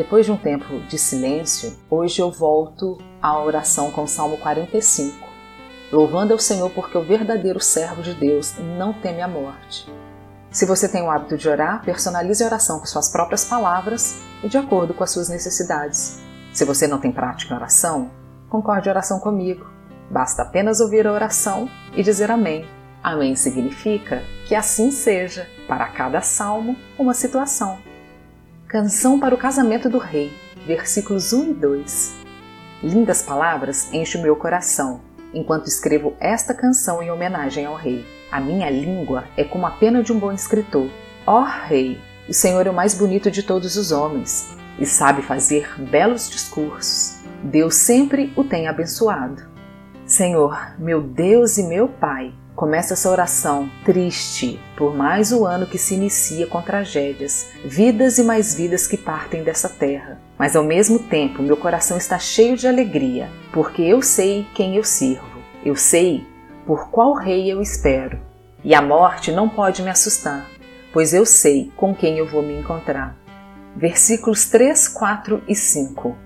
[0.00, 5.28] Depois de um tempo de silêncio, hoje eu volto à oração com o Salmo 45,
[5.92, 9.92] louvando ao Senhor porque o verdadeiro servo de Deus não teme a morte.
[10.50, 14.48] Se você tem o hábito de orar, personalize a oração com suas próprias palavras e
[14.48, 16.18] de acordo com as suas necessidades.
[16.50, 18.10] Se você não tem prática em oração,
[18.48, 19.66] concorde a oração comigo.
[20.10, 22.66] Basta apenas ouvir a oração e dizer amém.
[23.02, 27.89] Amém significa que assim seja, para cada salmo, uma situação.
[28.70, 30.32] Canção para o casamento do rei,
[30.64, 32.14] versículos 1 e 2.
[32.84, 35.00] Lindas palavras enchem o meu coração
[35.34, 38.06] enquanto escrevo esta canção em homenagem ao rei.
[38.30, 40.88] A minha língua é como a pena de um bom escritor.
[41.26, 45.20] Ó oh, rei, o Senhor é o mais bonito de todos os homens e sabe
[45.20, 47.18] fazer belos discursos.
[47.42, 49.50] Deus sempre o tem abençoado.
[50.06, 55.78] Senhor, meu Deus e meu Pai, começa essa oração triste por mais o ano que
[55.78, 60.20] se inicia com tragédias, vidas e mais vidas que partem dessa terra.
[60.38, 64.84] Mas ao mesmo tempo, meu coração está cheio de alegria, porque eu sei quem eu
[64.84, 65.40] sirvo.
[65.64, 66.26] Eu sei
[66.66, 68.18] por qual rei eu espero.
[68.62, 70.46] E a morte não pode me assustar,
[70.92, 73.16] pois eu sei com quem eu vou me encontrar.
[73.74, 76.16] Versículos 3, 4 e 5.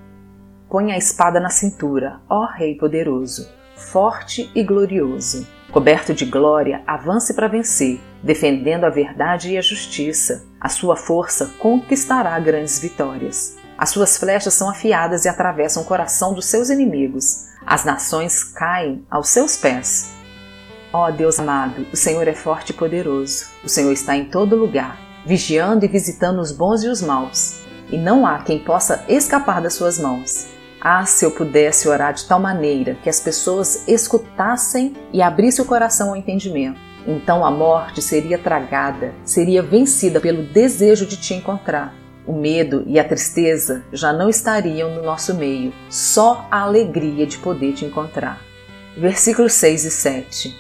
[0.69, 7.35] Põe a espada na cintura, ó Rei poderoso, forte e glorioso Coberto de glória, avance
[7.35, 10.47] para vencer, defendendo a verdade e a justiça.
[10.61, 13.57] A sua força conquistará grandes vitórias.
[13.77, 17.49] As suas flechas são afiadas e atravessam o coração dos seus inimigos.
[17.67, 20.13] As nações caem aos seus pés.
[20.93, 23.47] Ó oh, Deus amado, o Senhor é forte e poderoso.
[23.65, 24.97] O Senhor está em todo lugar,
[25.27, 27.63] vigiando e visitando os bons e os maus.
[27.91, 30.54] E não há quem possa escapar das suas mãos.
[30.87, 35.67] Ah, se eu pudesse orar de tal maneira que as pessoas escutassem e abrissem o
[35.67, 36.79] coração ao entendimento.
[37.07, 41.95] Então a morte seria tragada, seria vencida pelo desejo de te encontrar.
[42.27, 47.39] O medo e a tristeza já não estariam no nosso meio, só a alegria de
[47.39, 48.43] poder te encontrar.
[48.95, 50.57] Versículos 6 e 7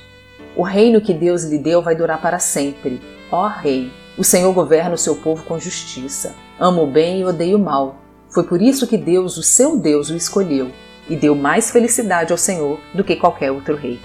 [0.57, 2.99] O reino que Deus lhe deu vai durar para sempre.
[3.31, 6.35] Ó Rei, o Senhor governa o seu povo com justiça.
[6.59, 8.04] Ama o bem e odeia o mal.
[8.35, 10.73] Foi por isso que Deus, o seu Deus, o escolheu
[11.09, 14.01] e deu mais felicidade ao Senhor do que qualquer outro rei.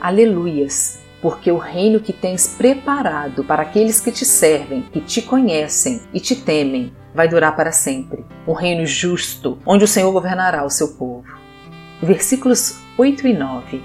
[0.00, 0.98] Aleluias!
[1.20, 6.18] Porque o reino que tens preparado para aqueles que te servem, que te conhecem e
[6.18, 8.26] te temem, vai durar para sempre.
[8.48, 11.28] Um reino justo, onde o Senhor governará o seu povo.
[12.02, 13.84] Versículos 8 e 9.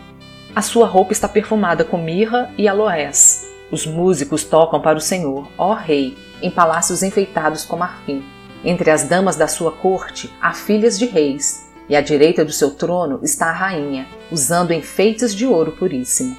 [0.55, 3.47] A sua roupa está perfumada com mirra e aloés.
[3.71, 8.23] Os músicos tocam para o Senhor, ó Rei, em palácios enfeitados com marfim.
[8.63, 12.71] Entre as damas da sua corte há filhas de reis, e à direita do seu
[12.71, 16.35] trono está a rainha, usando enfeites de ouro puríssimo.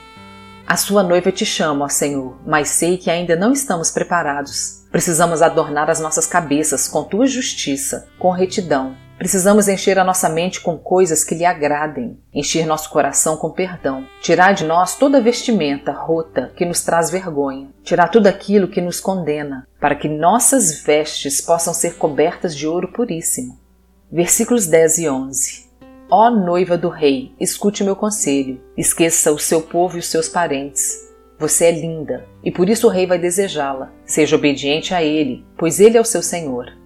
[0.67, 4.83] A sua noiva te chama, ó Senhor, mas sei que ainda não estamos preparados.
[4.91, 8.95] Precisamos adornar as nossas cabeças com tua justiça, com retidão.
[9.19, 14.07] Precisamos encher a nossa mente com coisas que lhe agradem, encher nosso coração com perdão,
[14.21, 19.01] tirar de nós toda vestimenta rota que nos traz vergonha, tirar tudo aquilo que nos
[19.01, 23.59] condena, para que nossas vestes possam ser cobertas de ouro puríssimo.
[24.11, 25.69] Versículos 10 e 11.
[26.09, 31.09] Ó noiva do rei, escute meu conselho, esqueça o seu povo e os seus parentes.
[31.41, 33.93] Você é linda, e por isso o rei vai desejá-la.
[34.07, 36.78] Seja obediente a ele, pois ele é o seu senhor.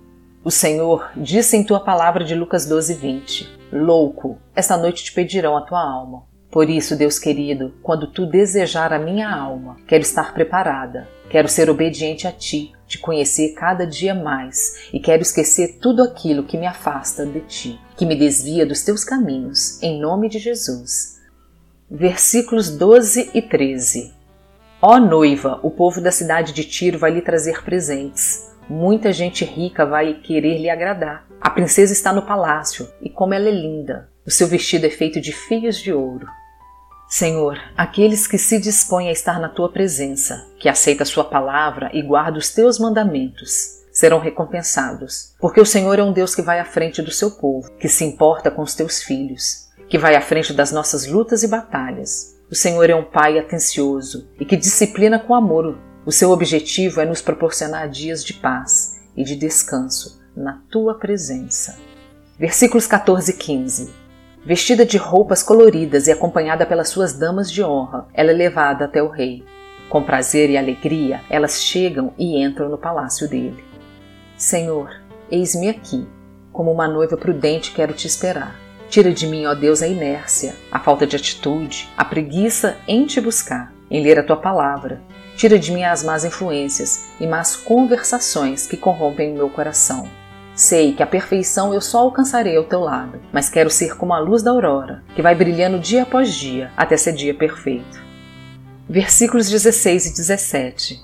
[0.45, 5.57] O Senhor disse em tua palavra de Lucas 12, 20: Louco, esta noite te pedirão
[5.57, 6.25] a tua alma.
[6.51, 11.71] Por isso, Deus querido, quando tu desejar a minha alma, quero estar preparada, quero ser
[11.71, 16.67] obediente a ti, te conhecer cada dia mais e quero esquecer tudo aquilo que me
[16.67, 21.21] afasta de ti, que me desvia dos teus caminhos, em nome de Jesus.
[21.89, 24.13] Versículos 12 e 13.
[24.83, 29.85] Ó noiva, o povo da cidade de Tiro vai lhe trazer presentes Muita gente rica
[29.85, 31.27] vai querer lhe agradar.
[31.41, 34.09] A princesa está no palácio e como ela é linda.
[34.25, 36.27] O seu vestido é feito de fios de ouro.
[37.09, 41.91] Senhor, aqueles que se dispõem a estar na tua presença, que aceita a sua palavra
[41.93, 46.59] e guarda os teus mandamentos, serão recompensados, porque o Senhor é um Deus que vai
[46.59, 50.23] à frente do seu povo, que se importa com os teus filhos, que vai à
[50.23, 52.35] frente das nossas lutas e batalhas.
[52.51, 57.05] O Senhor é um pai atencioso e que disciplina com amor o seu objetivo é
[57.05, 61.79] nos proporcionar dias de paz e de descanso na tua presença.
[62.37, 63.91] Versículos 14 e 15.
[64.45, 69.01] Vestida de roupas coloridas e acompanhada pelas suas damas de honra, ela é levada até
[69.01, 69.45] o rei.
[69.89, 73.63] Com prazer e alegria, elas chegam e entram no palácio dele.
[74.37, 74.91] Senhor,
[75.31, 76.05] eis-me aqui.
[76.53, 78.57] Como uma noiva prudente quero te esperar.
[78.89, 83.21] Tira de mim, ó Deus, a inércia, a falta de atitude, a preguiça em te
[83.21, 85.01] buscar, em ler a tua palavra.
[85.43, 90.09] Tira de mim as más influências e más conversações que corrompem o meu coração.
[90.55, 94.21] Sei que a perfeição eu só alcançarei ao teu lado, mas quero ser como a
[94.21, 98.01] luz da aurora, que vai brilhando dia após dia até ser dia perfeito.
[98.89, 101.03] Versículos 16 e 17.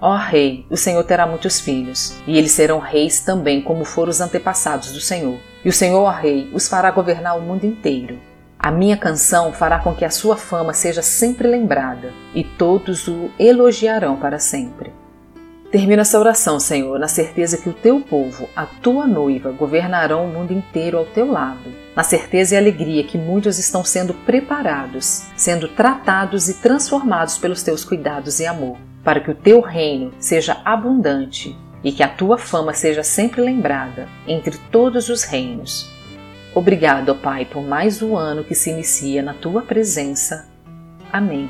[0.00, 4.20] Ó Rei, o Senhor terá muitos filhos, e eles serão reis também como foram os
[4.20, 5.40] antepassados do Senhor.
[5.64, 8.16] E o Senhor, ó Rei, os fará governar o mundo inteiro.
[8.62, 13.28] A minha canção fará com que a sua fama seja sempre lembrada, e todos o
[13.36, 14.92] elogiarão para sempre.
[15.72, 20.28] Termino essa oração, Senhor, na certeza que o teu povo, a tua noiva, governarão o
[20.28, 25.66] mundo inteiro ao teu lado, na certeza e alegria que muitos estão sendo preparados, sendo
[25.66, 31.58] tratados e transformados pelos teus cuidados e amor, para que o teu reino seja abundante
[31.82, 35.91] e que a tua fama seja sempre lembrada entre todos os reinos.
[36.54, 40.46] Obrigado, ó Pai, por mais um ano que se inicia na tua presença.
[41.10, 41.48] Amém.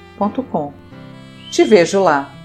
[1.51, 2.36] Te vejo lá!